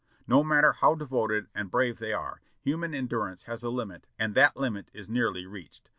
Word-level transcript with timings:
No 0.25 0.43
matter 0.43 0.73
how 0.73 0.95
devoted 0.95 1.45
and 1.53 1.69
brave 1.69 1.99
they 1.99 2.11
are, 2.11 2.41
human 2.59 2.91
endur 2.93 3.29
ance 3.31 3.43
has 3.43 3.63
a 3.63 3.67
hmit 3.67 4.05
and 4.17 4.33
that 4.33 4.57
limit 4.57 4.89
is 4.95 5.07
nearly 5.07 5.45
reached. 5.45 5.89